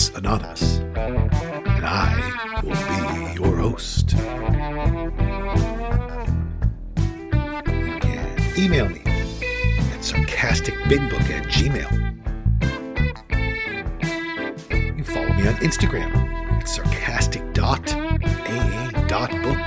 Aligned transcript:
Alcoholics 0.00 0.16
Anonymous, 0.16 0.78
and 1.76 1.84
I 1.84 2.62
will 2.62 2.70
be 2.70 3.34
your 3.34 3.56
host. 3.56 4.12
You 4.12 4.18
can 8.00 8.40
email 8.56 8.88
me 8.88 9.02
at 9.04 10.00
sarcasticbigbook 10.00 11.28
at 11.30 11.44
gmail. 11.48 11.90
You 14.70 14.92
can 14.94 15.04
follow 15.04 15.34
me 15.34 15.46
on 15.48 15.54
Instagram 15.56 16.16
at 16.16 16.66
sarcastic.aa.book. 16.68 19.58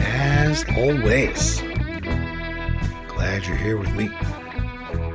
As 0.00 0.64
always, 0.76 1.60
glad 3.08 3.46
you're 3.46 3.56
here 3.56 3.76
with 3.76 3.92
me. 3.94 4.10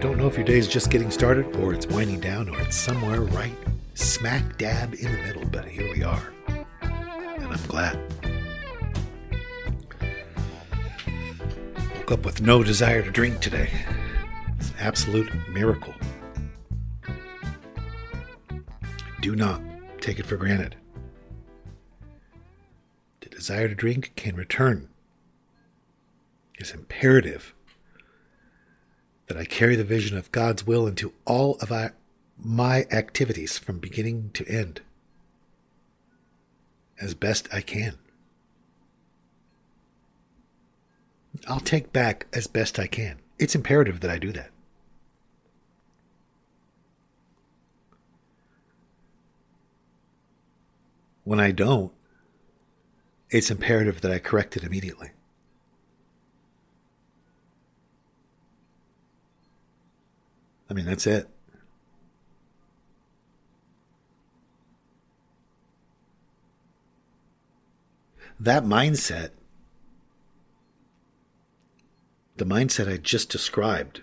Don't 0.04 0.18
know 0.18 0.28
if 0.28 0.36
your 0.36 0.44
day 0.44 0.58
is 0.58 0.68
just 0.68 0.90
getting 0.90 1.10
started 1.10 1.56
or 1.56 1.74
it's 1.74 1.88
winding 1.88 2.20
down 2.20 2.50
or 2.50 2.60
it's 2.60 2.76
somewhere 2.76 3.22
right 3.22 3.56
smack 3.94 4.58
dab 4.58 4.96
in 4.96 5.10
the 5.10 5.18
middle, 5.20 5.46
but 5.46 5.64
here 5.64 5.90
we 5.94 6.04
are. 6.04 6.34
And 6.82 7.48
I'm 7.48 7.66
glad. 7.70 7.98
Woke 11.96 12.12
up 12.12 12.26
with 12.26 12.42
no 12.42 12.64
desire 12.64 13.02
to 13.02 13.12
drink 13.12 13.40
today. 13.40 13.70
It's 14.58 14.72
an 14.72 14.76
absolute 14.80 15.32
miracle. 15.48 15.94
Do 19.22 19.38
not 19.38 19.62
take 20.02 20.20
it 20.20 20.26
for 20.26 20.36
granted. 20.36 20.76
The 23.22 23.30
desire 23.30 23.70
to 23.70 23.76
drink 23.76 24.12
can 24.18 24.36
return. 24.36 24.90
It's 26.56 26.74
imperative 26.74 27.54
that 29.28 29.38
I 29.38 29.46
carry 29.46 29.76
the 29.76 29.84
vision 29.84 30.18
of 30.18 30.32
God's 30.32 30.66
will 30.66 30.88
into 30.88 31.14
all 31.26 31.56
of 31.62 31.72
our, 31.72 31.94
my 32.38 32.86
activities 32.92 33.58
from 33.58 33.80
beginning 33.80 34.32
to 34.34 34.46
end 34.48 34.82
as 37.00 37.14
best 37.14 37.48
I 37.54 37.62
can. 37.62 37.98
I'll 41.48 41.60
take 41.60 41.92
back 41.92 42.28
as 42.34 42.48
best 42.48 42.80
I 42.80 42.88
can. 42.88 43.18
It's 43.40 43.56
imperative 43.56 44.00
that 44.02 44.12
I 44.12 44.18
do 44.18 44.32
that. 44.34 44.52
When 51.24 51.40
I 51.40 51.52
don't, 51.52 51.92
it's 53.30 53.50
imperative 53.50 54.02
that 54.02 54.12
I 54.12 54.20
correct 54.20 54.56
it 54.56 54.64
immediately. 54.64 55.13
I 60.74 60.76
mean, 60.76 60.86
that's 60.86 61.06
it. 61.06 61.30
That 68.40 68.64
mindset, 68.64 69.30
the 72.38 72.46
mindset 72.46 72.92
I 72.92 72.98
just 72.98 73.30
described, 73.30 74.02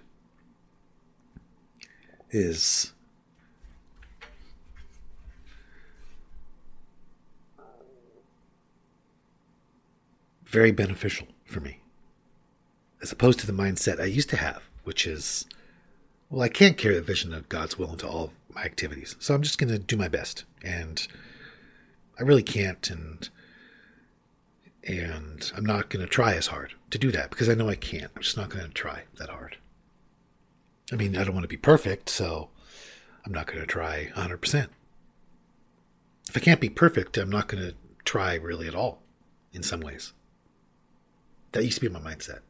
is 2.31 2.93
very 10.45 10.71
beneficial 10.71 11.27
for 11.47 11.59
me, 11.59 11.81
as 13.03 13.11
opposed 13.11 13.41
to 13.41 13.47
the 13.49 13.53
mindset 13.53 14.01
I 14.01 14.05
used 14.05 14.31
to 14.31 14.37
have, 14.37 14.63
which 14.85 15.05
is 15.05 15.47
well, 16.31 16.43
I 16.43 16.49
can't 16.49 16.79
carry 16.79 16.95
the 16.95 17.03
vision 17.03 17.35
of 17.35 17.49
God's 17.49 17.77
will 17.77 17.91
into 17.91 18.09
all 18.09 18.33
my 18.55 18.63
activities. 18.63 19.17
So 19.19 19.35
I'm 19.35 19.43
just 19.43 19.59
going 19.59 19.73
to 19.73 19.79
do 19.79 19.97
my 19.97 20.09
best. 20.09 20.45
And 20.63 21.07
I 22.19 22.23
really 22.23 22.45
can't. 22.45 22.89
And, 22.89 23.29
and 24.85 25.53
I'm 25.57 25.67
not 25.67 25.91
going 25.91 26.05
to 26.05 26.11
try 26.11 26.35
as 26.35 26.47
hard 26.47 26.75
to 26.91 26.99
do 26.99 27.11
that 27.11 27.31
because 27.31 27.49
I 27.49 27.55
know 27.55 27.69
I 27.69 27.75
can't. 27.75 28.13
I'm 28.15 28.23
just 28.23 28.37
not 28.37 28.49
going 28.49 28.65
to 28.65 28.71
try 28.71 29.03
that 29.19 29.29
hard. 29.29 29.57
I 30.93 30.97
mean, 30.97 31.17
I 31.17 31.25
don't 31.25 31.35
want 31.35 31.45
to 31.45 31.49
be 31.49 31.57
perfect, 31.57 32.09
so 32.09 32.49
I'm 33.27 33.33
not 33.33 33.47
going 33.47 33.61
to 33.61 33.67
try 33.67 34.11
100%. 34.15 34.69
If 36.29 36.37
I 36.37 36.41
can't 36.41 36.61
be 36.61 36.69
perfect, 36.69 37.17
I'm 37.17 37.31
not 37.31 37.49
going 37.49 37.63
to 37.63 37.75
try 38.05 38.35
really 38.35 38.69
at 38.69 38.75
all 38.75 39.03
in 39.53 39.63
some 39.63 39.81
ways. 39.81 40.13
That 41.53 41.65
used 41.65 41.81
to 41.81 41.89
be 41.89 41.93
my 41.93 42.01
mindset. 42.01 42.41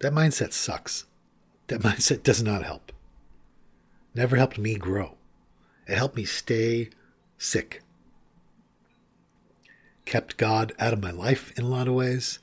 That 0.00 0.12
mindset 0.12 0.52
sucks. 0.52 1.04
That 1.68 1.80
mindset 1.80 2.22
does 2.22 2.42
not 2.42 2.62
help. 2.64 2.92
Never 4.14 4.36
helped 4.36 4.58
me 4.58 4.76
grow. 4.76 5.16
It 5.86 5.96
helped 5.96 6.16
me 6.16 6.24
stay 6.24 6.90
sick. 7.38 7.82
Kept 10.04 10.36
God 10.36 10.72
out 10.78 10.92
of 10.92 11.02
my 11.02 11.10
life 11.10 11.52
in 11.58 11.64
a 11.64 11.68
lot 11.68 11.88
of 11.88 11.94
ways. 11.94 12.38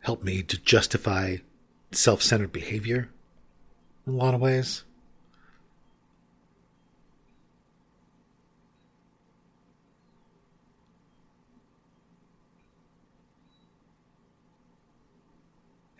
Helped 0.00 0.24
me 0.24 0.42
to 0.42 0.58
justify 0.58 1.36
self 1.92 2.22
centered 2.22 2.52
behavior 2.52 3.10
in 4.06 4.14
a 4.14 4.16
lot 4.16 4.34
of 4.34 4.40
ways. 4.40 4.84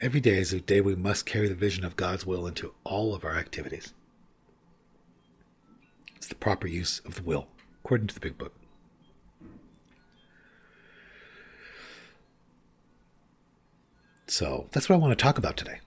Every 0.00 0.20
day 0.20 0.38
is 0.38 0.52
a 0.52 0.60
day 0.60 0.80
we 0.80 0.94
must 0.94 1.26
carry 1.26 1.48
the 1.48 1.56
vision 1.56 1.84
of 1.84 1.96
God's 1.96 2.24
will 2.24 2.46
into 2.46 2.72
all 2.84 3.16
of 3.16 3.24
our 3.24 3.34
activities. 3.34 3.94
It's 6.14 6.28
the 6.28 6.36
proper 6.36 6.68
use 6.68 7.00
of 7.04 7.16
the 7.16 7.22
will, 7.24 7.48
according 7.84 8.06
to 8.06 8.14
the 8.14 8.20
Big 8.20 8.38
Book. 8.38 8.54
So 14.28 14.68
that's 14.70 14.88
what 14.88 14.94
I 14.94 14.98
want 14.98 15.18
to 15.18 15.22
talk 15.22 15.36
about 15.36 15.56
today. 15.56 15.80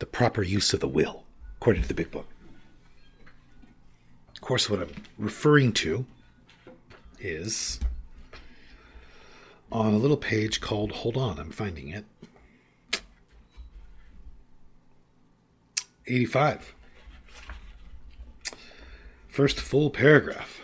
The 0.00 0.06
proper 0.06 0.42
use 0.42 0.74
of 0.74 0.80
the 0.80 0.88
will, 0.88 1.24
according 1.56 1.80
to 1.82 1.88
the 1.88 1.94
Big 1.94 2.10
Book. 2.10 2.26
Of 4.34 4.42
course, 4.42 4.68
what 4.68 4.80
I'm 4.80 4.92
referring 5.16 5.72
to 5.74 6.04
is 7.18 7.80
on 9.74 9.92
a 9.92 9.98
little 9.98 10.16
page 10.16 10.60
called 10.60 10.92
Hold 10.92 11.16
On, 11.16 11.38
I'm 11.38 11.50
finding 11.50 11.88
it. 11.88 12.04
85. 16.06 16.74
First 19.28 19.58
full 19.58 19.90
paragraph. 19.90 20.60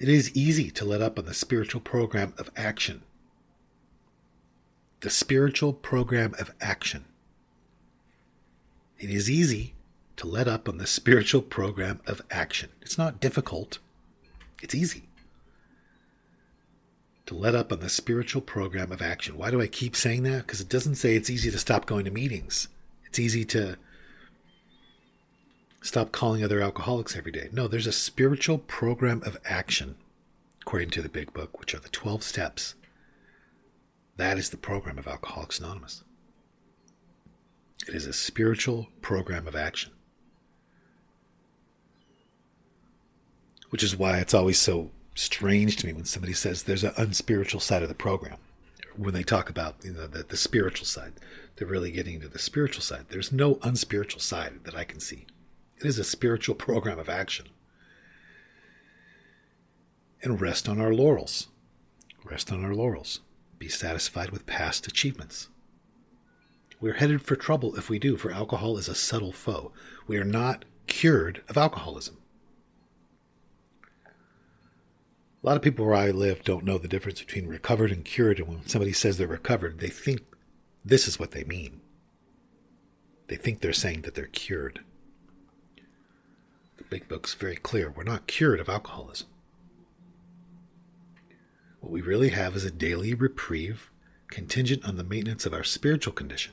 It 0.00 0.08
is 0.08 0.34
easy 0.34 0.70
to 0.72 0.84
let 0.84 1.00
up 1.00 1.18
on 1.18 1.26
the 1.26 1.34
spiritual 1.34 1.80
program 1.80 2.34
of 2.38 2.50
action. 2.56 3.02
The 5.00 5.10
spiritual 5.10 5.72
program 5.72 6.34
of 6.40 6.50
action. 6.60 7.04
It 8.98 9.10
is 9.10 9.30
easy 9.30 9.74
to 10.16 10.26
let 10.26 10.48
up 10.48 10.68
on 10.68 10.78
the 10.78 10.86
spiritual 10.86 11.42
program 11.42 12.00
of 12.06 12.22
action. 12.30 12.70
It's 12.82 12.98
not 12.98 13.20
difficult, 13.20 13.78
it's 14.60 14.74
easy 14.74 15.09
to 17.30 17.36
let 17.36 17.54
up 17.54 17.72
on 17.72 17.80
the 17.80 17.88
spiritual 17.88 18.42
program 18.42 18.92
of 18.92 19.02
action. 19.02 19.36
Why 19.36 19.50
do 19.50 19.60
I 19.60 19.66
keep 19.66 19.96
saying 19.96 20.22
that? 20.24 20.46
Because 20.46 20.60
it 20.60 20.68
doesn't 20.68 20.96
say 20.96 21.16
it's 21.16 21.30
easy 21.30 21.50
to 21.50 21.58
stop 21.58 21.86
going 21.86 22.04
to 22.04 22.10
meetings. 22.10 22.68
It's 23.06 23.18
easy 23.18 23.44
to 23.46 23.76
Stop 25.82 26.12
calling 26.12 26.44
other 26.44 26.60
alcoholics 26.60 27.16
every 27.16 27.32
day. 27.32 27.48
No, 27.52 27.66
there's 27.66 27.86
a 27.86 27.92
spiritual 27.92 28.58
program 28.58 29.22
of 29.24 29.38
action, 29.46 29.96
according 30.60 30.90
to 30.90 31.02
the 31.02 31.08
big 31.08 31.32
book, 31.32 31.58
which 31.58 31.74
are 31.74 31.78
the 31.78 31.88
12 31.88 32.22
steps. 32.22 32.74
That 34.16 34.36
is 34.36 34.50
the 34.50 34.58
program 34.58 34.98
of 34.98 35.06
Alcoholics 35.06 35.58
Anonymous. 35.58 36.04
It 37.88 37.94
is 37.94 38.06
a 38.06 38.12
spiritual 38.12 38.88
program 39.00 39.48
of 39.48 39.56
action. 39.56 39.92
Which 43.70 43.82
is 43.82 43.96
why 43.96 44.18
it's 44.18 44.34
always 44.34 44.58
so 44.58 44.90
strange 45.20 45.76
to 45.76 45.86
me 45.86 45.92
when 45.92 46.04
somebody 46.04 46.32
says 46.32 46.62
there's 46.62 46.84
an 46.84 46.94
unspiritual 46.96 47.60
side 47.60 47.82
of 47.82 47.88
the 47.88 47.94
program. 47.94 48.38
When 48.96 49.14
they 49.14 49.22
talk 49.22 49.48
about 49.48 49.76
you 49.84 49.92
know 49.92 50.06
the, 50.06 50.22
the 50.22 50.36
spiritual 50.36 50.86
side, 50.86 51.12
they're 51.56 51.68
really 51.68 51.90
getting 51.90 52.20
to 52.20 52.28
the 52.28 52.38
spiritual 52.38 52.82
side. 52.82 53.06
There's 53.08 53.30
no 53.30 53.58
unspiritual 53.62 54.20
side 54.20 54.64
that 54.64 54.74
I 54.74 54.84
can 54.84 55.00
see. 55.00 55.26
It 55.78 55.86
is 55.86 55.98
a 55.98 56.04
spiritual 56.04 56.54
program 56.54 56.98
of 56.98 57.08
action. 57.08 57.46
And 60.22 60.40
rest 60.40 60.68
on 60.68 60.80
our 60.80 60.92
laurels. 60.92 61.48
Rest 62.24 62.52
on 62.52 62.64
our 62.64 62.74
laurels. 62.74 63.20
Be 63.58 63.68
satisfied 63.68 64.30
with 64.30 64.46
past 64.46 64.86
achievements. 64.86 65.48
We're 66.80 66.94
headed 66.94 67.22
for 67.22 67.36
trouble 67.36 67.76
if 67.76 67.88
we 67.88 67.98
do, 67.98 68.16
for 68.16 68.30
alcohol 68.30 68.78
is 68.78 68.88
a 68.88 68.94
subtle 68.94 69.32
foe. 69.32 69.72
We 70.06 70.16
are 70.16 70.24
not 70.24 70.64
cured 70.86 71.42
of 71.48 71.56
alcoholism. 71.56 72.19
A 75.42 75.46
lot 75.46 75.56
of 75.56 75.62
people 75.62 75.86
where 75.86 75.94
I 75.94 76.10
live 76.10 76.44
don't 76.44 76.64
know 76.64 76.76
the 76.76 76.88
difference 76.88 77.20
between 77.20 77.46
recovered 77.46 77.90
and 77.90 78.04
cured, 78.04 78.38
and 78.38 78.48
when 78.48 78.66
somebody 78.66 78.92
says 78.92 79.16
they're 79.16 79.26
recovered, 79.26 79.80
they 79.80 79.88
think 79.88 80.20
this 80.84 81.08
is 81.08 81.18
what 81.18 81.30
they 81.30 81.44
mean. 81.44 81.80
They 83.28 83.36
think 83.36 83.60
they're 83.60 83.72
saying 83.72 84.02
that 84.02 84.14
they're 84.14 84.26
cured. 84.26 84.80
The 86.76 86.84
Big 86.84 87.08
Book's 87.08 87.32
very 87.32 87.56
clear. 87.56 87.90
We're 87.90 88.02
not 88.02 88.26
cured 88.26 88.60
of 88.60 88.68
alcoholism. 88.68 89.28
What 91.80 91.92
we 91.92 92.02
really 92.02 92.30
have 92.30 92.54
is 92.54 92.64
a 92.64 92.70
daily 92.70 93.14
reprieve 93.14 93.90
contingent 94.30 94.84
on 94.84 94.96
the 94.96 95.04
maintenance 95.04 95.46
of 95.46 95.54
our 95.54 95.64
spiritual 95.64 96.12
condition. 96.12 96.52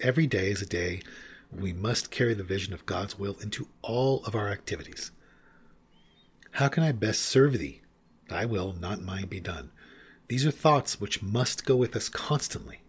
Every 0.00 0.26
day 0.26 0.50
is 0.50 0.60
a 0.60 0.66
day 0.66 1.02
we 1.52 1.72
must 1.72 2.10
carry 2.10 2.34
the 2.34 2.42
vision 2.42 2.74
of 2.74 2.84
God's 2.84 3.18
will 3.18 3.36
into 3.40 3.68
all 3.80 4.24
of 4.24 4.34
our 4.34 4.48
activities. 4.48 5.12
How 6.52 6.66
can 6.66 6.82
I 6.82 6.90
best 6.90 7.22
serve 7.22 7.58
thee? 7.58 7.82
Thy 8.28 8.44
will, 8.44 8.74
not 8.78 9.02
mine, 9.02 9.26
be 9.26 9.40
done. 9.40 9.70
These 10.28 10.46
are 10.46 10.50
thoughts 10.50 11.00
which 11.00 11.22
must 11.22 11.64
go 11.64 11.76
with 11.76 11.96
us 11.96 12.08
constantly. 12.08 12.80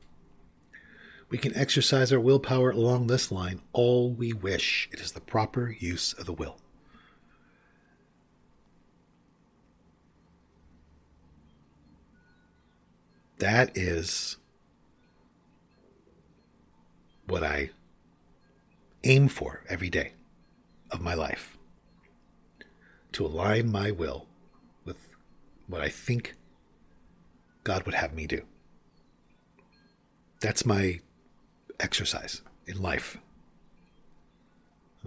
We 1.29 1.37
can 1.37 1.55
exercise 1.55 2.11
our 2.11 2.19
willpower 2.19 2.71
along 2.71 3.07
this 3.07 3.31
line 3.31 3.61
all 3.71 4.11
we 4.11 4.33
wish. 4.33 4.89
It 4.91 4.99
is 4.99 5.13
the 5.13 5.21
proper 5.21 5.75
use 5.79 6.13
of 6.13 6.25
the 6.25 6.33
will. 6.33 6.57
That 13.37 13.77
is 13.77 14.35
what 17.25 17.43
I 17.43 17.69
aim 19.05 19.29
for 19.29 19.63
every 19.69 19.89
day 19.89 20.13
of 20.91 20.99
my 20.99 21.13
life 21.13 21.57
to 23.13 23.25
align 23.25 23.71
my 23.71 23.91
will 23.91 24.28
what 25.69 25.81
I 25.81 25.87
think 25.87 26.35
God 27.63 27.85
would 27.85 27.95
have 27.95 28.13
me 28.13 28.27
do. 28.27 28.41
That's 30.41 30.65
my 30.65 30.99
exercise 31.79 32.41
in 32.65 32.81
life. 32.81 33.17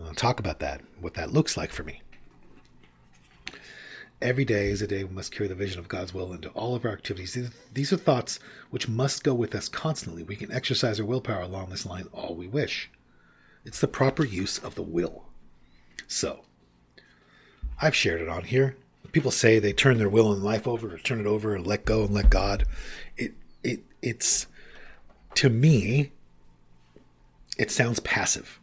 I'll 0.03 0.15
talk 0.15 0.41
about 0.41 0.61
that, 0.61 0.81
what 1.01 1.15
that 1.15 1.33
looks 1.33 1.57
like 1.57 1.73
for 1.73 1.83
me. 1.83 2.01
Every 4.23 4.45
day 4.45 4.69
is 4.69 4.81
a 4.81 4.87
day 4.87 5.03
we 5.03 5.13
must 5.13 5.33
carry 5.33 5.49
the 5.49 5.55
vision 5.55 5.81
of 5.81 5.89
God's 5.89 6.15
will 6.15 6.33
into 6.33 6.49
all 6.51 6.77
of 6.77 6.85
our 6.85 6.93
activities. 6.93 7.51
These 7.75 7.93
are 7.93 7.97
thoughts 7.97 8.39
which 8.71 8.89
must 8.89 9.25
go 9.25 9.35
with 9.35 9.55
us 9.55 9.69
constantly. 9.69 10.23
We 10.23 10.37
can 10.37 10.53
exercise 10.53 11.01
our 11.01 11.07
willpower 11.07 11.43
along 11.43 11.71
this 11.71 11.85
line 11.85 12.07
all 12.13 12.37
we 12.37 12.47
wish. 12.47 12.89
It's 13.65 13.81
the 13.81 13.89
proper 13.89 14.25
use 14.25 14.59
of 14.59 14.77
the 14.77 14.83
will. 14.83 15.25
So, 16.07 16.43
I've 17.81 17.97
shared 17.97 18.21
it 18.21 18.29
on 18.29 18.45
here. 18.45 18.77
People 19.13 19.31
say 19.31 19.59
they 19.59 19.73
turn 19.73 19.99
their 19.99 20.09
will 20.09 20.33
and 20.33 20.43
life 20.43 20.67
over, 20.67 20.95
or 20.95 20.99
turn 20.99 21.21
it 21.21 21.27
over 21.27 21.55
and 21.55 21.67
let 21.67 21.85
go 21.85 22.05
and 22.05 22.15
let 22.15 22.31
God. 22.31 22.65
It 23.17 23.35
it 23.63 23.81
it's 24.01 24.47
to 25.37 25.49
me, 25.49 26.13
it 27.59 27.71
sounds 27.71 28.01
passive. 28.01 28.59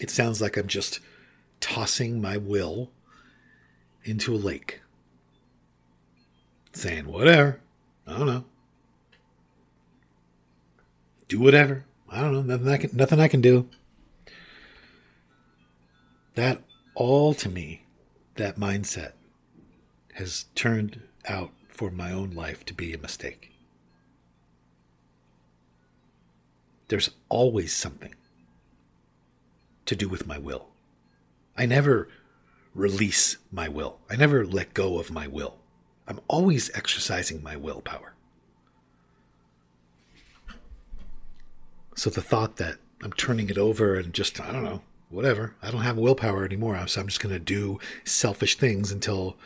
It 0.00 0.10
sounds 0.10 0.40
like 0.40 0.56
I'm 0.56 0.68
just 0.68 1.00
tossing 1.60 2.20
my 2.20 2.36
will 2.36 2.90
into 4.04 4.34
a 4.34 4.36
lake, 4.36 4.80
saying, 6.72 7.06
whatever, 7.06 7.60
I 8.06 8.16
don't 8.16 8.26
know. 8.26 8.44
Do 11.26 11.40
whatever. 11.40 11.84
I 12.08 12.20
don't 12.20 12.32
know. 12.32 12.42
Nothing 12.42 12.68
I 12.68 12.76
can, 12.78 12.96
nothing 12.96 13.20
I 13.20 13.28
can 13.28 13.40
do. 13.40 13.68
That 16.36 16.62
all 16.94 17.34
to 17.34 17.48
me, 17.48 17.84
that 18.38 18.56
mindset 18.56 19.12
has 20.14 20.46
turned 20.54 21.02
out 21.28 21.50
for 21.68 21.90
my 21.90 22.10
own 22.10 22.30
life 22.30 22.64
to 22.64 22.74
be 22.74 22.92
a 22.92 22.98
mistake. 22.98 23.52
There's 26.88 27.10
always 27.28 27.74
something 27.74 28.14
to 29.84 29.94
do 29.94 30.08
with 30.08 30.26
my 30.26 30.38
will. 30.38 30.68
I 31.56 31.66
never 31.66 32.08
release 32.74 33.36
my 33.52 33.68
will. 33.68 33.98
I 34.08 34.16
never 34.16 34.46
let 34.46 34.72
go 34.72 34.98
of 34.98 35.10
my 35.10 35.26
will. 35.26 35.56
I'm 36.06 36.20
always 36.28 36.70
exercising 36.74 37.42
my 37.42 37.56
willpower. 37.56 38.14
So 41.96 42.08
the 42.08 42.22
thought 42.22 42.56
that 42.56 42.76
I'm 43.02 43.12
turning 43.12 43.50
it 43.50 43.58
over 43.58 43.96
and 43.96 44.14
just, 44.14 44.40
I 44.40 44.52
don't 44.52 44.64
know, 44.64 44.82
whatever, 45.10 45.54
I 45.62 45.70
don't 45.70 45.82
have 45.82 45.96
willpower 45.96 46.44
anymore, 46.44 46.86
so 46.86 47.00
I'm 47.00 47.08
just 47.08 47.20
going 47.20 47.34
to 47.34 47.38
do 47.38 47.78
selfish 48.04 48.56
things 48.56 48.92
until 48.92 49.36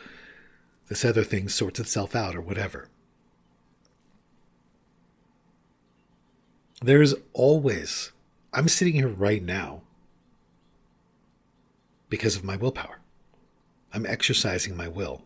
this 0.89 1.05
other 1.05 1.23
thing 1.23 1.49
sorts 1.49 1.79
itself 1.79 2.15
out 2.15 2.35
or 2.35 2.41
whatever. 2.41 2.89
There's 6.81 7.15
always, 7.31 8.11
I'm 8.51 8.67
sitting 8.67 8.95
here 8.95 9.07
right 9.07 9.41
now 9.41 9.81
because 12.09 12.35
of 12.35 12.43
my 12.43 12.57
willpower. 12.57 12.99
I'm 13.93 14.05
exercising 14.05 14.75
my 14.75 14.87
will. 14.87 15.23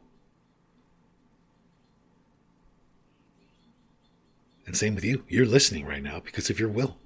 And 4.67 4.77
same 4.77 4.93
with 4.95 5.05
you. 5.05 5.23
You're 5.27 5.45
listening 5.45 5.85
right 5.85 6.03
now 6.03 6.19
because 6.19 6.49
of 6.49 6.59
your 6.59 6.69
will. 6.69 6.97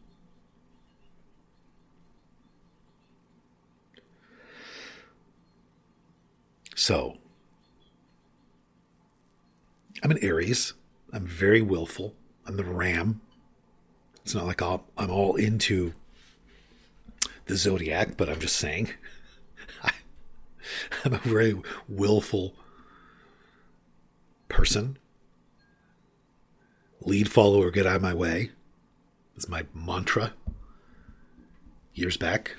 So, 6.81 7.19
I'm 10.01 10.09
an 10.09 10.17
Aries. 10.23 10.73
I'm 11.13 11.27
very 11.27 11.61
willful. 11.61 12.15
I'm 12.47 12.57
the 12.57 12.63
ram. 12.63 13.21
It's 14.23 14.33
not 14.33 14.47
like 14.47 14.63
i 14.63 14.79
am 14.97 15.11
all 15.11 15.35
into 15.35 15.93
the 17.45 17.55
zodiac, 17.55 18.17
but 18.17 18.29
I'm 18.29 18.39
just 18.39 18.55
saying. 18.55 18.89
I'm 21.05 21.13
a 21.13 21.19
very 21.19 21.61
willful 21.87 22.55
person. 24.49 24.97
Lead 27.01 27.29
follower, 27.31 27.69
get 27.69 27.85
out 27.85 27.97
of 27.97 28.01
my 28.01 28.15
way. 28.15 28.49
Is 29.37 29.47
my 29.47 29.67
mantra 29.75 30.33
years 31.93 32.17
back. 32.17 32.55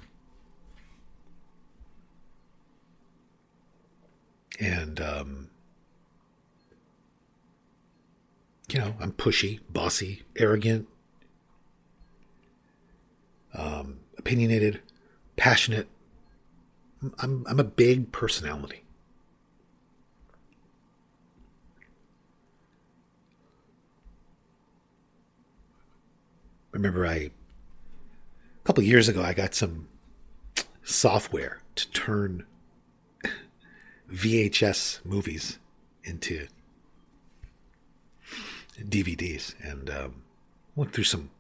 And, 4.63 5.01
um, 5.01 5.49
you 8.71 8.79
know, 8.79 8.95
I'm 9.01 9.11
pushy, 9.11 9.59
bossy, 9.69 10.23
arrogant, 10.37 10.87
um, 13.55 13.99
opinionated, 14.17 14.81
passionate, 15.35 15.89
I'm 17.19 17.45
I'm 17.49 17.59
a 17.59 17.65
big 17.65 18.13
personality. 18.13 18.85
Remember, 26.71 27.05
I 27.05 27.15
a 27.17 27.31
couple 28.63 28.85
years 28.85 29.09
ago 29.09 29.23
I 29.23 29.33
got 29.33 29.57
some 29.57 29.89
software 30.85 31.63
to 31.75 31.91
turn 31.91 32.47
VHS 34.13 35.05
movies 35.05 35.59
into 36.05 36.47
DVDs, 38.79 39.55
and 39.63 39.89
um, 39.91 40.23
went 40.75 40.93
through 40.93 41.05
some 41.05 41.31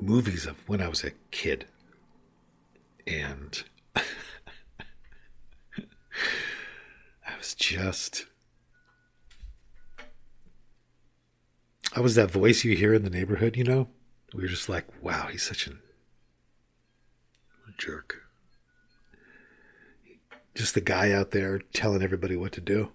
movies 0.00 0.46
of 0.46 0.68
when 0.68 0.80
I 0.80 0.88
was 0.88 1.04
a 1.04 1.12
kid 1.30 1.66
And 3.06 3.62
I 3.96 4.02
was 7.38 7.54
just. 7.54 8.26
I 11.94 12.00
was 12.00 12.14
that 12.14 12.30
voice 12.30 12.62
you 12.62 12.76
hear 12.76 12.94
in 12.94 13.02
the 13.02 13.10
neighborhood, 13.10 13.56
you 13.56 13.64
know? 13.64 13.88
We 14.32 14.42
were 14.42 14.48
just 14.48 14.68
like, 14.68 14.86
wow, 15.02 15.26
he's 15.26 15.42
such 15.42 15.66
a 15.66 15.72
jerk. 17.78 18.29
Just 20.54 20.74
the 20.74 20.80
guy 20.80 21.12
out 21.12 21.30
there 21.30 21.60
telling 21.72 22.02
everybody 22.02 22.36
what 22.36 22.52
to 22.52 22.60
do. 22.60 22.90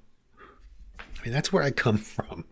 I 1.00 1.24
mean, 1.24 1.34
that's 1.34 1.52
where 1.52 1.64
I 1.64 1.72
come 1.72 1.98
from. 1.98 2.46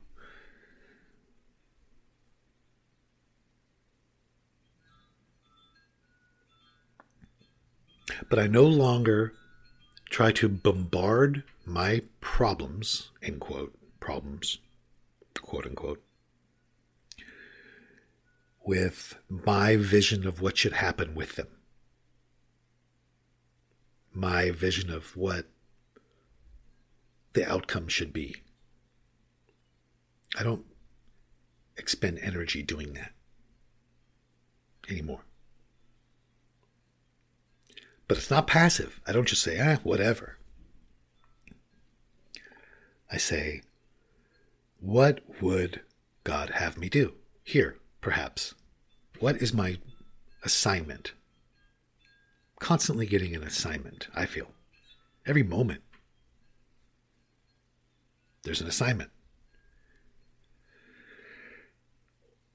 But 8.30 8.40
I 8.40 8.48
no 8.48 8.64
longer 8.64 9.34
try 10.10 10.32
to 10.32 10.48
bombard 10.50 11.44
my 11.66 12.02
problems, 12.22 13.10
end 13.22 13.40
quote, 13.40 13.74
problems, 14.00 14.60
quote 15.42 15.66
unquote, 15.66 16.04
with 18.64 19.18
my 19.30 19.76
vision 19.76 20.26
of 20.28 20.42
what 20.42 20.58
should 20.58 20.74
happen 20.74 21.16
with 21.16 21.36
them. 21.36 21.48
My 24.13 24.51
vision 24.51 24.91
of 24.91 25.17
what 25.17 25.48
the 27.34 27.50
outcome 27.50 27.88
should 27.88 28.13
be. 28.13 28.36
I 30.38 30.43
don't 30.43 30.65
expend 31.77 32.20
energy 32.20 32.62
doing 32.62 32.93
that 32.93 33.12
anymore. 34.89 35.22
But 38.08 38.17
it's 38.17 38.29
not 38.29 38.48
passive. 38.48 39.00
I 39.08 39.12
don't 39.12 39.27
just 39.27 39.41
say, 39.41 39.60
ah, 39.60 39.79
whatever. 39.84 40.38
I 43.12 43.17
say, 43.17 43.62
what 44.79 45.22
would 45.41 45.82
God 46.24 46.51
have 46.51 46.77
me 46.77 46.89
do? 46.89 47.13
Here, 47.43 47.77
perhaps. 48.01 48.53
What 49.20 49.38
is 49.38 49.53
my 49.53 49.77
assignment? 50.43 51.13
Constantly 52.63 53.05
getting 53.05 53.36
an 53.36 53.43
assignment, 53.43 54.08
I 54.15 54.25
feel. 54.25 54.48
Every 55.25 55.43
moment. 55.43 55.82
There's 58.43 58.62
an 58.62 58.70
assignment. 58.70 59.10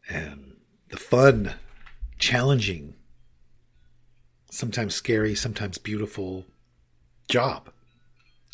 And 0.09 0.57
the 0.89 0.97
fun, 0.97 1.57
challenging, 2.19 2.95
sometimes 4.51 4.95
scary, 4.95 5.35
sometimes 5.35 5.77
beautiful 5.77 6.47
job 7.29 7.69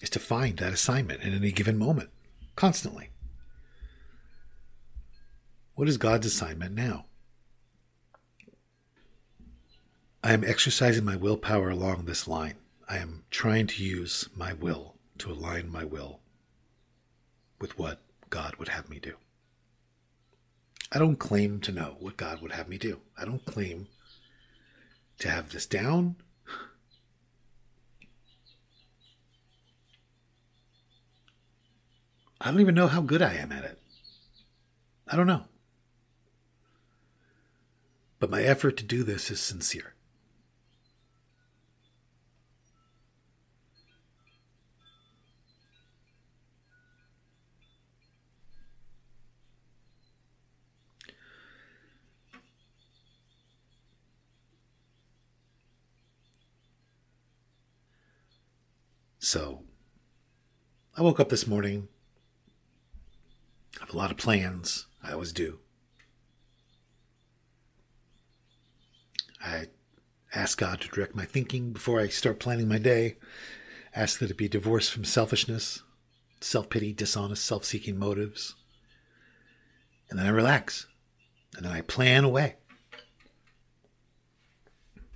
is 0.02 0.10
to 0.10 0.18
find 0.18 0.56
that 0.56 0.72
assignment 0.72 1.22
in 1.22 1.32
any 1.34 1.52
given 1.52 1.78
moment, 1.78 2.10
constantly. 2.56 3.10
What 5.76 5.86
is 5.88 5.98
God's 5.98 6.26
assignment 6.26 6.74
now? 6.74 7.04
I 10.26 10.32
am 10.32 10.42
exercising 10.42 11.04
my 11.04 11.16
willpower 11.16 11.68
along 11.68 12.06
this 12.06 12.26
line. 12.26 12.54
I 12.88 12.96
am 12.96 13.24
trying 13.30 13.66
to 13.66 13.84
use 13.84 14.26
my 14.34 14.54
will 14.54 14.94
to 15.18 15.30
align 15.30 15.70
my 15.70 15.84
will 15.84 16.20
with 17.60 17.78
what 17.78 18.00
God 18.30 18.56
would 18.56 18.68
have 18.68 18.88
me 18.88 18.98
do. 18.98 19.16
I 20.90 20.98
don't 20.98 21.18
claim 21.18 21.60
to 21.60 21.72
know 21.72 21.96
what 22.00 22.16
God 22.16 22.40
would 22.40 22.52
have 22.52 22.70
me 22.70 22.78
do. 22.78 23.00
I 23.18 23.26
don't 23.26 23.44
claim 23.44 23.86
to 25.18 25.28
have 25.28 25.52
this 25.52 25.66
down. 25.66 26.16
I 32.40 32.50
don't 32.50 32.62
even 32.62 32.74
know 32.74 32.88
how 32.88 33.02
good 33.02 33.20
I 33.20 33.34
am 33.34 33.52
at 33.52 33.64
it. 33.64 33.78
I 35.06 35.16
don't 35.16 35.26
know. 35.26 35.44
But 38.18 38.30
my 38.30 38.42
effort 38.42 38.78
to 38.78 38.84
do 38.84 39.02
this 39.02 39.30
is 39.30 39.38
sincere. 39.38 39.93
So 59.34 59.64
I 60.96 61.02
woke 61.02 61.18
up 61.18 61.28
this 61.28 61.44
morning. 61.44 61.88
I 63.76 63.80
have 63.80 63.92
a 63.92 63.96
lot 63.96 64.12
of 64.12 64.16
plans. 64.16 64.86
I 65.02 65.10
always 65.10 65.32
do. 65.32 65.58
I 69.44 69.70
ask 70.32 70.56
God 70.56 70.80
to 70.82 70.88
direct 70.88 71.16
my 71.16 71.24
thinking 71.24 71.72
before 71.72 71.98
I 71.98 72.06
start 72.06 72.38
planning 72.38 72.68
my 72.68 72.78
day. 72.78 73.16
Ask 73.92 74.20
that 74.20 74.30
it 74.30 74.36
be 74.36 74.46
divorced 74.46 74.92
from 74.92 75.04
selfishness, 75.04 75.82
self 76.40 76.70
pity, 76.70 76.92
dishonest, 76.92 77.44
self 77.44 77.64
seeking 77.64 77.98
motives. 77.98 78.54
And 80.10 80.16
then 80.16 80.26
I 80.26 80.30
relax. 80.30 80.86
And 81.56 81.66
then 81.66 81.72
I 81.72 81.80
plan 81.80 82.22
away. 82.22 82.54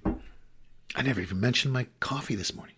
I 0.04 1.02
never 1.04 1.20
even 1.20 1.38
mentioned 1.38 1.72
my 1.72 1.86
coffee 2.00 2.34
this 2.34 2.52
morning. 2.52 2.74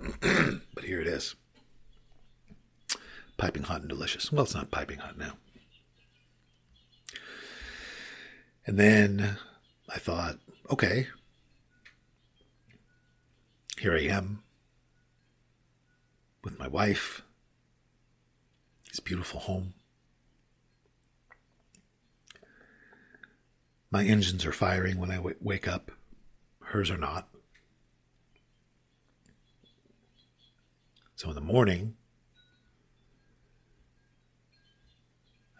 but 0.74 0.84
here 0.84 1.00
it 1.00 1.06
is. 1.06 1.34
Piping 3.36 3.64
hot 3.64 3.80
and 3.80 3.88
delicious. 3.88 4.30
Well, 4.32 4.44
it's 4.44 4.54
not 4.54 4.70
piping 4.70 4.98
hot 4.98 5.18
now. 5.18 5.32
And 8.66 8.78
then 8.78 9.36
I 9.88 9.98
thought, 9.98 10.36
okay, 10.70 11.08
here 13.78 13.94
I 13.94 14.02
am 14.02 14.42
with 16.44 16.58
my 16.58 16.68
wife, 16.68 17.22
this 18.88 19.00
beautiful 19.00 19.40
home. 19.40 19.74
My 23.90 24.04
engines 24.04 24.46
are 24.46 24.52
firing 24.52 24.98
when 24.98 25.10
I 25.10 25.16
w- 25.16 25.36
wake 25.40 25.66
up, 25.66 25.90
hers 26.62 26.90
are 26.90 26.98
not. 26.98 27.28
So 31.20 31.28
in 31.28 31.34
the 31.34 31.42
morning, 31.42 31.96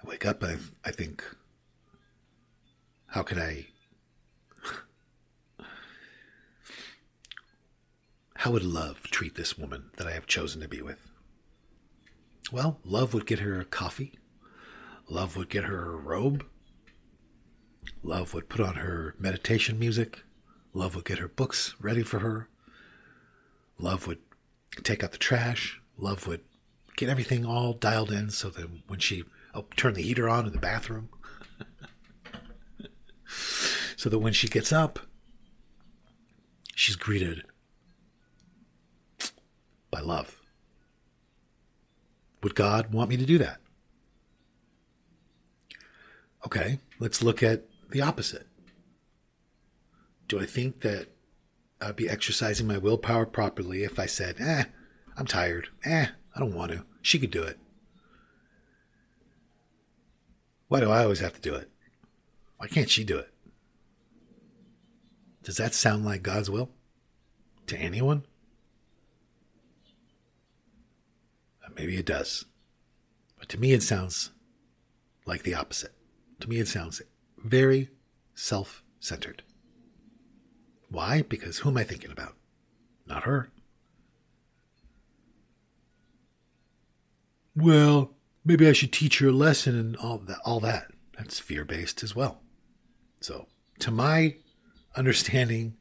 I 0.03 0.09
wake 0.09 0.25
up 0.25 0.43
and 0.43 0.59
I, 0.85 0.89
I 0.89 0.91
think, 0.91 1.23
how 3.09 3.23
could 3.23 3.37
I, 3.37 3.67
how 8.37 8.53
would 8.53 8.63
love 8.63 9.03
treat 9.03 9.35
this 9.35 9.59
woman 9.59 9.91
that 9.99 10.07
I 10.07 10.13
have 10.13 10.27
chosen 10.27 10.63
to 10.63 10.67
be 10.67 10.81
with? 10.81 11.11
Well, 12.51 12.81
love 12.83 13.13
would 13.13 13.27
get 13.27 13.41
her 13.41 13.61
a 13.61 13.67
coffee. 13.67 14.15
Love 15.11 15.37
would 15.37 15.51
get 15.51 15.65
her 15.65 15.93
a 15.93 15.97
robe. 15.97 16.47
Love 18.03 18.33
would 18.33 18.49
put 18.49 18.63
on 18.63 18.77
her 18.77 19.15
meditation 19.19 19.79
music. 19.79 20.23
Love 20.73 20.95
would 20.97 21.05
get 21.05 21.19
her 21.19 21.29
books 21.29 21.75
ready 21.79 22.03
for 22.03 22.21
her. 22.21 22.49
Love 23.79 24.07
would 24.07 24.21
take 24.83 25.03
out 25.03 25.13
the 25.13 25.19
trash. 25.19 25.81
Love 25.97 26.27
would 26.27 26.43
get 26.97 27.09
everything 27.09 27.45
all 27.45 27.73
dialed 27.73 28.11
in 28.11 28.31
so 28.31 28.51
that 28.51 28.69
when 28.87 28.99
she 28.99 29.25
oh, 29.55 29.67
turn 29.77 29.95
the 29.95 30.03
heater 30.03 30.29
on 30.29 30.47
in 30.47 30.53
the 30.53 30.59
bathroom, 30.59 31.09
so 33.97 34.09
that 34.09 34.19
when 34.19 34.33
she 34.33 34.49
gets 34.49 34.73
up, 34.73 34.99
she's 36.75 36.97
greeted 36.97 37.45
by 39.91 40.01
love. 40.01 40.41
Would 42.43 42.55
God 42.55 42.93
want 42.93 43.11
me 43.11 43.17
to 43.17 43.27
do 43.27 43.39
that? 43.39 43.61
Okay, 46.47 46.79
let's 46.99 47.23
look 47.23 47.43
at 47.43 47.65
the 47.91 48.01
opposite. 48.01 48.47
Do 50.27 50.41
I 50.41 50.47
think 50.47 50.81
that 50.81 51.09
I'd 51.81 51.97
be 51.97 52.09
exercising 52.09 52.67
my 52.67 52.79
willpower 52.79 53.27
properly 53.27 53.85
if 53.85 53.99
I 53.99 54.07
said, 54.07 54.37
eh, 54.39 54.65
I'm 55.17 55.27
tired. 55.27 55.69
Eh, 55.85 56.07
I 56.35 56.39
don't 56.39 56.55
want 56.55 56.73
to. 56.73 56.85
She 57.03 57.19
could 57.19 57.31
do 57.31 57.43
it. 57.43 57.59
Why 60.69 60.81
do 60.81 60.91
I 60.91 61.03
always 61.03 61.21
have 61.21 61.35
to 61.35 61.41
do 61.41 61.55
it? 61.55 61.71
Why 62.59 62.69
can't 62.69 62.91
she 62.91 63.03
do 63.03 63.19
it? 63.19 63.33
Does 65.43 65.57
that 65.57 65.75
sound 65.75 66.05
like 66.05 66.23
God's 66.23 66.51
will 66.51 66.71
to 67.67 67.77
anyone? 67.77 68.25
Uh, 71.65 71.71
maybe 71.75 71.97
it 71.97 72.07
does. 72.07 72.45
But 73.39 73.49
to 73.49 73.59
me, 73.59 73.73
it 73.73 73.83
sounds 73.83 74.31
like 75.25 75.43
the 75.43 75.55
opposite. 75.55 75.95
To 76.41 76.49
me, 76.49 76.59
it 76.59 76.69
sounds 76.69 77.01
very 77.43 77.89
self 78.35 78.85
centered. 79.01 79.43
Why? 80.91 81.23
Because 81.23 81.59
who 81.59 81.71
am 81.71 81.77
I 81.77 81.85
thinking 81.85 82.11
about? 82.11 82.35
Not 83.07 83.25
her. 83.25 83.51
Well, 87.55 88.13
maybe 88.45 88.69
I 88.69 88.73
should 88.73 88.93
teach 88.93 89.19
her 89.19 89.29
a 89.29 89.33
lesson 89.33 89.79
and 89.79 89.97
all 89.97 90.19
that. 90.19 90.39
All 90.45 90.61
that. 90.61 90.89
That's 91.17 91.39
fear 91.39 91.65
based 91.65 92.03
as 92.03 92.17
well. 92.17 92.41
So, 93.21 93.47
to 93.81 93.91
my 93.91 94.37
understanding, 94.97 95.77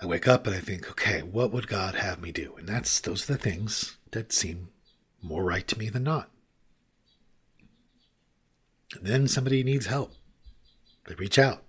I 0.00 0.06
wake 0.06 0.26
up 0.26 0.46
and 0.46 0.56
I 0.56 0.60
think, 0.60 0.90
okay, 0.90 1.22
what 1.22 1.52
would 1.52 1.68
God 1.68 1.96
have 1.96 2.20
me 2.20 2.32
do? 2.32 2.54
And 2.56 2.68
that's 2.68 3.00
those 3.00 3.28
are 3.28 3.34
the 3.34 3.38
things 3.38 3.98
that 4.12 4.32
seem 4.32 4.70
more 5.22 5.44
right 5.44 5.66
to 5.68 5.78
me 5.78 5.88
than 5.88 6.04
not. 6.04 6.30
And 8.94 9.06
then 9.06 9.28
somebody 9.28 9.62
needs 9.62 9.86
help. 9.86 10.12
They 11.06 11.14
reach 11.14 11.38
out. 11.38 11.65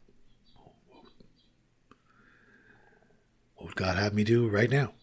What 3.57 3.65
would 3.65 3.75
God 3.75 3.97
have 3.97 4.13
me 4.13 4.23
do 4.23 4.47
right 4.47 4.69
now? 4.69 4.93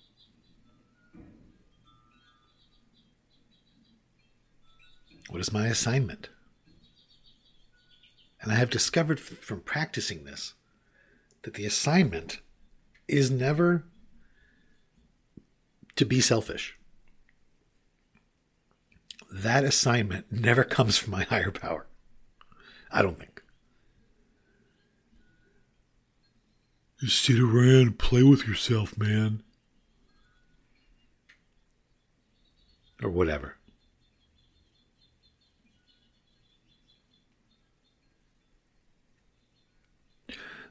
What 5.28 5.40
is 5.40 5.52
my 5.52 5.66
assignment? 5.66 6.28
And 8.40 8.52
I 8.52 8.54
have 8.54 8.70
discovered 8.70 9.18
from 9.18 9.60
practicing 9.60 10.24
this 10.24 10.54
that 11.42 11.54
the 11.54 11.66
assignment 11.66 12.40
is 13.08 13.30
never 13.30 13.84
to 15.96 16.04
be 16.04 16.20
selfish. 16.20 16.78
That 19.32 19.64
assignment 19.64 20.30
never 20.30 20.62
comes 20.62 20.96
from 20.96 21.10
my 21.10 21.24
higher 21.24 21.50
power. 21.50 21.86
I 22.92 23.02
don't 23.02 23.18
think. 23.18 23.33
Just 27.04 27.22
sit 27.22 27.38
around 27.38 27.98
play 27.98 28.22
with 28.22 28.48
yourself, 28.48 28.96
man. 28.96 29.42
Or 33.02 33.10
whatever. 33.10 33.56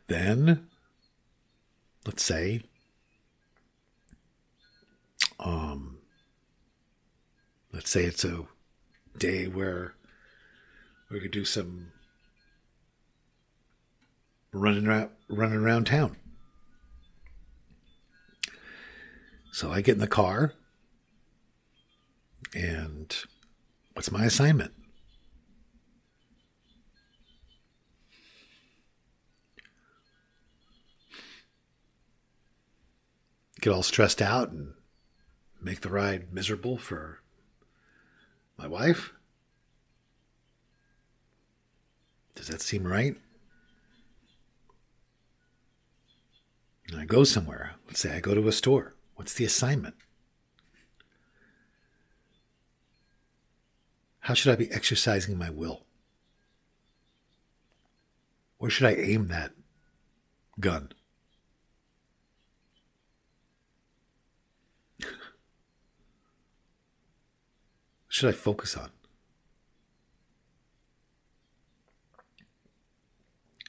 Then, 0.07 0.69
let's 2.07 2.23
say, 2.23 2.63
um, 5.39 5.99
let's 7.71 7.91
say 7.91 8.05
it's 8.05 8.25
a 8.25 8.47
day 9.19 9.45
where 9.45 9.93
we 11.11 11.19
could 11.19 11.29
do 11.29 11.45
some 11.45 11.91
running 14.51 14.87
around, 14.87 15.11
running 15.29 15.59
around 15.59 15.85
town. 15.85 16.17
So 19.53 19.71
I 19.71 19.81
get 19.81 19.93
in 19.93 20.01
the 20.01 20.07
car, 20.07 20.55
and 22.55 23.15
what's 23.93 24.11
my 24.11 24.25
assignment? 24.25 24.73
Get 33.61 33.71
all 33.71 33.83
stressed 33.83 34.23
out 34.23 34.49
and 34.49 34.73
make 35.61 35.81
the 35.81 35.89
ride 35.89 36.33
miserable 36.33 36.79
for 36.79 37.19
my 38.57 38.65
wife? 38.65 39.13
Does 42.35 42.47
that 42.47 42.61
seem 42.61 42.87
right? 42.87 43.15
And 46.87 46.99
I 46.99 47.05
go 47.05 47.23
somewhere. 47.23 47.75
Let's 47.85 47.99
say 47.99 48.15
I 48.15 48.19
go 48.19 48.33
to 48.33 48.47
a 48.47 48.51
store. 48.51 48.92
What's 49.15 49.33
the 49.33 49.45
assignment? 49.45 49.95
How 54.21 54.33
should 54.33 54.53
I 54.53 54.55
be 54.55 54.71
exercising 54.71 55.37
my 55.37 55.49
will? 55.49 55.83
Where 58.57 58.71
should 58.71 58.87
I 58.87 58.93
aim 58.93 59.27
that 59.27 59.51
gun? 60.59 60.93
should 68.07 68.29
I 68.29 68.31
focus 68.31 68.77
on? 68.77 68.91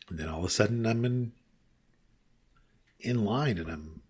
And 0.09 0.20
then 0.20 0.28
all 0.28 0.38
of 0.38 0.44
a 0.44 0.50
sudden 0.50 0.87
I'm 0.87 1.04
in 1.04 1.33
in 3.00 3.24
line 3.24 3.59
and 3.59 3.68
I'm 3.68 4.03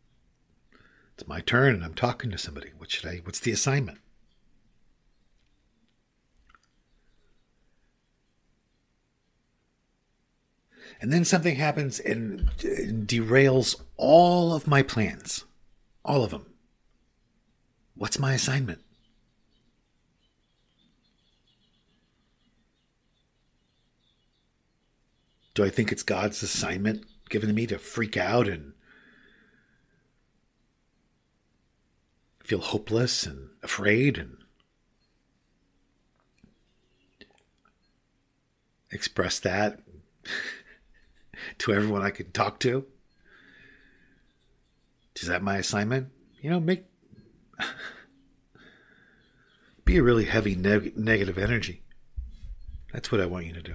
it's 1.16 1.28
my 1.28 1.40
turn 1.40 1.74
and 1.74 1.84
I'm 1.84 1.94
talking 1.94 2.30
to 2.30 2.38
somebody. 2.38 2.70
What 2.76 2.90
should 2.90 3.08
I 3.08 3.20
what's 3.24 3.40
the 3.40 3.52
assignment? 3.52 3.98
And 11.00 11.12
then 11.12 11.24
something 11.24 11.56
happens 11.56 12.00
and, 12.00 12.50
derails 13.06 13.80
all 13.96 14.54
of 14.54 14.66
my 14.66 14.82
plans. 14.82 15.44
All 16.04 16.24
of 16.24 16.30
them. 16.30 16.46
What's 17.94 18.18
my 18.18 18.32
assignment? 18.34 18.80
Do 25.54 25.64
I 25.64 25.68
think 25.68 25.92
it's 25.92 26.02
God's 26.02 26.42
assignment 26.42 27.04
given 27.28 27.48
to 27.48 27.54
me 27.54 27.66
to 27.68 27.78
freak 27.78 28.16
out 28.16 28.48
and 28.48 28.72
feel 32.44 32.60
hopeless 32.60 33.26
and 33.26 33.48
afraid 33.62 34.18
and 34.18 34.36
express 38.90 39.40
that 39.40 39.80
to 41.58 41.72
everyone 41.72 42.02
I 42.02 42.10
can 42.10 42.30
talk 42.30 42.60
to? 42.60 42.86
Is 45.16 45.28
that 45.28 45.42
my 45.42 45.56
assignment? 45.56 46.08
You 46.40 46.50
know, 46.50 46.60
make 46.60 46.84
be 49.84 49.96
a 49.96 50.02
really 50.02 50.26
heavy 50.26 50.54
neg- 50.54 50.96
negative 50.96 51.38
energy. 51.38 51.82
That's 52.92 53.10
what 53.10 53.20
I 53.20 53.26
want 53.26 53.46
you 53.46 53.54
to 53.54 53.62
do. 53.62 53.74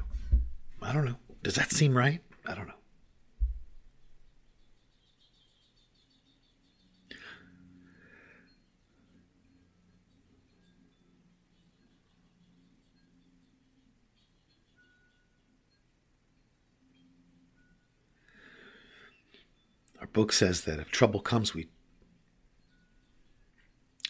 I 0.82 0.93
don't 0.93 1.05
know. 1.05 1.15
Does 1.41 1.55
that 1.55 1.71
seem 1.71 1.97
right? 1.97 2.21
I 2.45 2.53
don't 2.55 2.67
know. 2.67 2.73
Book 20.13 20.32
says 20.34 20.63
that 20.63 20.80
if 20.80 20.91
trouble 20.91 21.19
comes, 21.19 21.54
we 21.54 21.69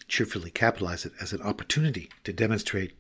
cheerfully 0.08 0.52
capitalize 0.52 1.06
it 1.06 1.14
as 1.22 1.34
an 1.34 1.42
opportunity 1.42 2.10
to 2.24 2.34
demonstrate 2.34 2.98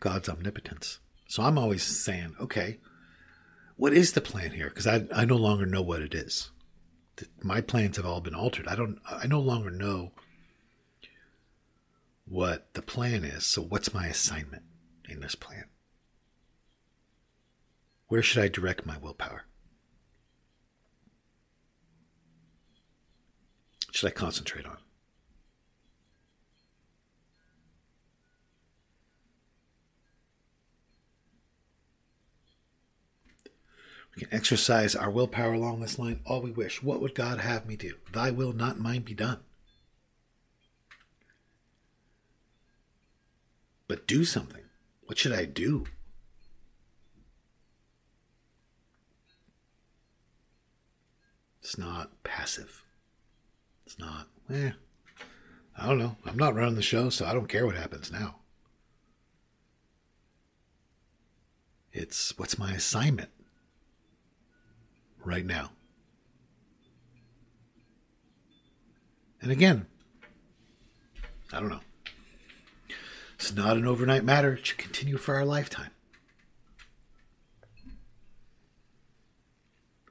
God's 0.00 0.28
omnipotence. 0.28 0.98
So 1.28 1.42
I'm 1.42 1.56
always 1.56 1.82
saying, 1.82 2.34
okay, 2.40 2.78
what 3.76 3.92
is 3.92 4.12
the 4.12 4.20
plan 4.20 4.50
here? 4.50 4.68
Because 4.68 4.86
I, 4.86 5.06
I 5.14 5.24
no 5.24 5.36
longer 5.36 5.64
know 5.64 5.82
what 5.82 6.02
it 6.02 6.14
is. 6.14 6.50
My 7.42 7.60
plans 7.60 7.96
have 7.96 8.06
all 8.06 8.20
been 8.20 8.34
altered. 8.34 8.66
I 8.66 8.74
don't. 8.74 8.98
I 9.06 9.26
no 9.26 9.40
longer 9.40 9.70
know 9.70 10.12
what 12.26 12.72
the 12.74 12.82
plan 12.82 13.24
is. 13.24 13.44
So 13.46 13.62
what's 13.62 13.94
my 13.94 14.06
assignment 14.06 14.62
in 15.08 15.20
this 15.20 15.34
plan? 15.34 15.64
Where 18.08 18.22
should 18.22 18.42
I 18.42 18.48
direct 18.48 18.86
my 18.86 18.98
willpower? 18.98 19.44
Should 23.92 24.08
I 24.08 24.12
concentrate 24.12 24.64
on? 24.64 24.78
We 34.16 34.22
can 34.22 34.34
exercise 34.34 34.96
our 34.96 35.10
willpower 35.10 35.52
along 35.52 35.80
this 35.80 35.98
line 35.98 36.20
all 36.24 36.40
we 36.40 36.50
wish. 36.50 36.82
What 36.82 37.00
would 37.02 37.14
God 37.14 37.38
have 37.38 37.66
me 37.66 37.76
do? 37.76 37.94
Thy 38.12 38.30
will, 38.30 38.54
not 38.54 38.80
mine, 38.80 39.02
be 39.02 39.14
done. 39.14 39.40
But 43.88 44.06
do 44.06 44.24
something. 44.24 44.64
What 45.04 45.18
should 45.18 45.32
I 45.32 45.44
do? 45.44 45.84
It's 51.60 51.76
not 51.76 52.10
passive. 52.24 52.81
It's 53.92 54.00
not, 54.00 54.26
eh, 54.50 54.70
I 55.76 55.86
don't 55.86 55.98
know. 55.98 56.16
I'm 56.24 56.38
not 56.38 56.54
running 56.54 56.76
the 56.76 56.82
show, 56.82 57.10
so 57.10 57.26
I 57.26 57.34
don't 57.34 57.48
care 57.48 57.66
what 57.66 57.76
happens 57.76 58.10
now. 58.10 58.36
It's 61.92 62.38
what's 62.38 62.58
my 62.58 62.72
assignment 62.72 63.28
right 65.22 65.44
now? 65.44 65.72
And 69.42 69.52
again, 69.52 69.84
I 71.52 71.60
don't 71.60 71.68
know. 71.68 71.80
It's 73.34 73.52
not 73.52 73.76
an 73.76 73.86
overnight 73.86 74.24
matter. 74.24 74.54
It 74.54 74.66
should 74.66 74.78
continue 74.78 75.18
for 75.18 75.34
our 75.34 75.44
lifetime. 75.44 75.90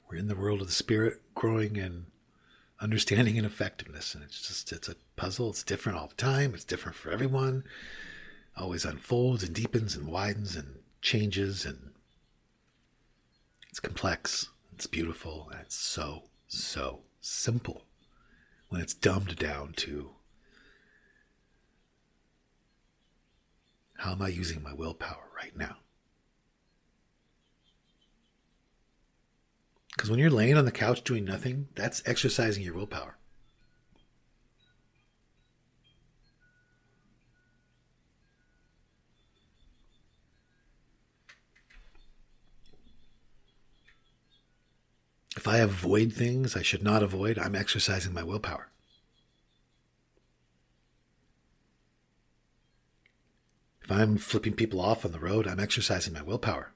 We're 0.07 0.17
in 0.17 0.27
the 0.27 0.35
world 0.35 0.61
of 0.61 0.67
the 0.67 0.73
spirit, 0.73 1.21
growing 1.33 1.77
in 1.77 2.10
understanding 2.81 3.37
and 3.37 3.45
effectiveness. 3.45 4.15
And 4.15 4.23
it's 4.23 4.47
just, 4.47 4.71
it's 4.71 4.89
a 4.89 4.95
puzzle. 5.15 5.51
It's 5.51 5.63
different 5.63 5.97
all 5.97 6.07
the 6.07 6.15
time. 6.15 6.53
It's 6.53 6.63
different 6.63 6.97
for 6.97 7.11
everyone. 7.11 7.63
Always 8.57 8.83
unfolds 8.83 9.43
and 9.43 9.53
deepens 9.53 9.95
and 9.95 10.07
widens 10.07 10.55
and 10.55 10.79
changes. 11.01 11.65
And 11.65 11.91
it's 13.69 13.79
complex. 13.79 14.49
It's 14.73 14.87
beautiful. 14.87 15.49
And 15.51 15.61
it's 15.61 15.75
so, 15.75 16.23
so 16.47 17.01
simple 17.21 17.83
when 18.69 18.81
it's 18.81 18.93
dumbed 18.93 19.37
down 19.37 19.73
to 19.77 20.11
how 23.97 24.13
am 24.13 24.21
I 24.21 24.29
using 24.29 24.63
my 24.63 24.73
willpower 24.73 25.29
right 25.35 25.55
now? 25.55 25.77
Because 29.93 30.09
when 30.09 30.19
you're 30.19 30.29
laying 30.29 30.57
on 30.57 30.65
the 30.65 30.71
couch 30.71 31.03
doing 31.03 31.25
nothing, 31.25 31.67
that's 31.75 32.01
exercising 32.05 32.63
your 32.63 32.73
willpower. 32.73 33.17
If 45.37 45.47
I 45.47 45.57
avoid 45.57 46.13
things 46.13 46.55
I 46.55 46.61
should 46.61 46.83
not 46.83 47.01
avoid, 47.01 47.39
I'm 47.39 47.55
exercising 47.55 48.13
my 48.13 48.21
willpower. 48.21 48.69
If 53.83 53.91
I'm 53.91 54.17
flipping 54.17 54.53
people 54.53 54.79
off 54.79 55.03
on 55.03 55.11
the 55.11 55.19
road, 55.19 55.47
I'm 55.47 55.59
exercising 55.59 56.13
my 56.13 56.21
willpower. 56.21 56.73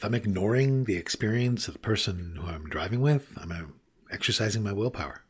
If 0.00 0.06
I'm 0.06 0.14
ignoring 0.14 0.84
the 0.84 0.96
experience 0.96 1.68
of 1.68 1.74
the 1.74 1.80
person 1.80 2.36
who 2.36 2.48
I'm 2.48 2.70
driving 2.70 3.02
with, 3.02 3.36
I'm 3.36 3.52
uh, 3.52 3.66
exercising 4.10 4.62
my 4.62 4.72
willpower. 4.72 5.24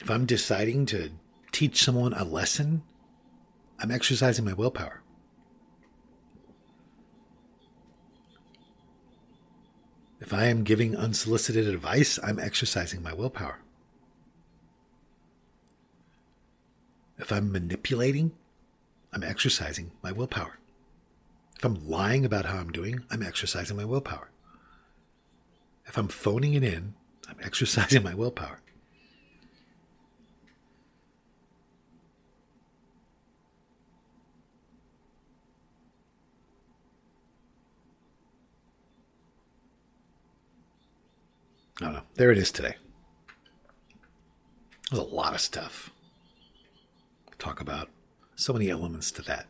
If 0.00 0.10
I'm 0.10 0.26
deciding 0.26 0.86
to 0.86 1.12
teach 1.52 1.84
someone 1.84 2.14
a 2.14 2.24
lesson, 2.24 2.82
I'm 3.78 3.92
exercising 3.92 4.44
my 4.44 4.54
willpower. 4.54 5.02
If 10.20 10.34
I 10.34 10.46
am 10.46 10.64
giving 10.64 10.96
unsolicited 10.96 11.68
advice, 11.68 12.18
I'm 12.24 12.40
exercising 12.40 13.04
my 13.04 13.14
willpower. 13.14 13.60
If 17.18 17.30
I'm 17.30 17.52
manipulating, 17.52 18.32
I'm 19.12 19.22
exercising 19.22 19.92
my 20.02 20.10
willpower. 20.10 20.59
If 21.60 21.66
I'm 21.66 21.86
lying 21.86 22.24
about 22.24 22.46
how 22.46 22.56
I'm 22.56 22.72
doing, 22.72 23.04
I'm 23.10 23.22
exercising 23.22 23.76
my 23.76 23.84
willpower. 23.84 24.30
If 25.84 25.98
I'm 25.98 26.08
phoning 26.08 26.54
it 26.54 26.64
in, 26.64 26.94
I'm 27.28 27.36
exercising 27.44 28.02
my 28.02 28.14
willpower. 28.14 28.62
I 41.78 41.84
don't 41.84 41.92
know. 41.92 42.02
There 42.14 42.32
it 42.32 42.38
is 42.38 42.50
today. 42.50 42.76
There's 44.90 45.02
a 45.02 45.14
lot 45.14 45.34
of 45.34 45.42
stuff 45.42 45.90
to 47.30 47.36
talk 47.36 47.60
about. 47.60 47.90
So 48.34 48.54
many 48.54 48.70
elements 48.70 49.10
to 49.10 49.22
that. 49.22 49.44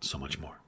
So 0.00 0.18
much 0.18 0.40
more. 0.40 0.63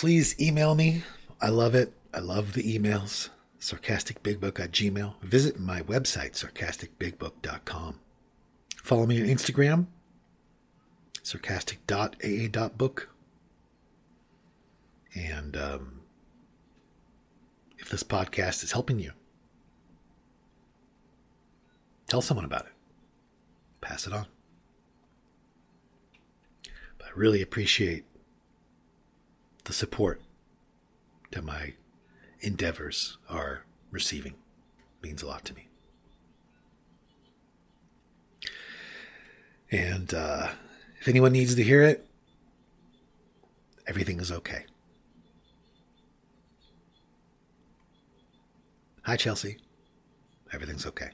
Please 0.00 0.34
email 0.40 0.74
me. 0.74 1.02
I 1.42 1.50
love 1.50 1.74
it. 1.74 1.92
I 2.14 2.20
love 2.20 2.54
the 2.54 2.62
emails. 2.62 3.28
Sarcasticbigbook 3.60 4.58
at 4.58 4.72
gmail. 4.72 5.20
Visit 5.20 5.60
my 5.60 5.82
website, 5.82 6.32
sarcasticbigbook.com. 6.42 8.00
Follow 8.82 9.04
me 9.04 9.20
on 9.20 9.26
Instagram, 9.26 9.88
sarcastic.aa.book. 11.22 13.10
And 15.14 15.54
um, 15.58 16.00
if 17.78 17.90
this 17.90 18.02
podcast 18.02 18.64
is 18.64 18.72
helping 18.72 19.00
you, 19.00 19.12
tell 22.08 22.22
someone 22.22 22.46
about 22.46 22.64
it. 22.64 22.72
Pass 23.82 24.06
it 24.06 24.14
on. 24.14 24.24
I 26.66 27.08
really 27.14 27.42
appreciate 27.42 28.06
the 29.70 29.74
support 29.74 30.20
that 31.30 31.44
my 31.44 31.74
endeavors 32.40 33.18
are 33.28 33.62
receiving. 33.92 34.34
Means 35.00 35.22
a 35.22 35.28
lot 35.28 35.44
to 35.44 35.54
me. 35.54 35.68
And 39.70 40.12
uh, 40.12 40.48
if 41.00 41.06
anyone 41.06 41.30
needs 41.30 41.54
to 41.54 41.62
hear 41.62 41.82
it, 41.82 42.04
everything 43.86 44.18
is 44.18 44.32
okay. 44.32 44.64
Hi, 49.02 49.16
Chelsea. 49.16 49.58
Everything's 50.52 50.84
okay. 50.84 51.10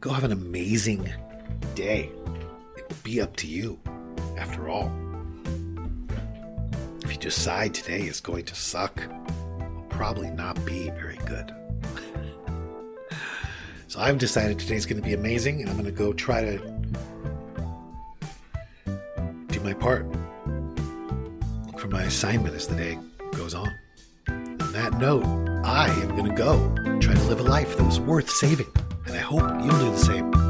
Go 0.00 0.10
have 0.10 0.22
an 0.22 0.30
amazing 0.30 1.12
day. 1.74 2.12
It 2.76 2.88
will 2.88 2.96
be 3.02 3.20
up 3.20 3.34
to 3.38 3.48
you, 3.48 3.80
after 4.36 4.68
all. 4.68 4.92
If 7.02 7.12
you 7.12 7.18
decide 7.18 7.74
today 7.74 8.02
is 8.02 8.20
going 8.20 8.44
to 8.46 8.54
suck, 8.54 9.00
it 9.00 9.74
will 9.74 9.86
probably 9.88 10.30
not 10.30 10.62
be 10.64 10.90
very 10.90 11.18
good. 11.26 11.54
so 13.88 14.00
I've 14.00 14.18
decided 14.18 14.58
today's 14.58 14.86
going 14.86 15.00
to 15.00 15.06
be 15.06 15.14
amazing, 15.14 15.60
and 15.60 15.70
I'm 15.70 15.76
going 15.76 15.86
to 15.86 15.92
go 15.92 16.12
try 16.12 16.42
to 16.42 16.58
do 19.48 19.60
my 19.60 19.74
part. 19.74 20.06
Look 21.66 21.78
for 21.78 21.88
my 21.88 22.04
assignment 22.04 22.54
as 22.54 22.66
the 22.66 22.76
day 22.76 22.98
goes 23.32 23.54
on. 23.54 23.72
On 24.28 24.72
that 24.72 24.98
note, 24.98 25.24
I 25.64 25.88
am 26.02 26.10
going 26.10 26.26
to 26.26 26.34
go 26.34 26.74
try 27.00 27.14
to 27.14 27.22
live 27.24 27.40
a 27.40 27.44
life 27.44 27.76
that 27.76 27.84
was 27.84 28.00
worth 28.00 28.30
saving, 28.30 28.70
and 29.06 29.16
I 29.16 29.20
hope 29.20 29.42
you'll 29.64 29.78
do 29.78 29.90
the 29.90 29.98
same. 29.98 30.45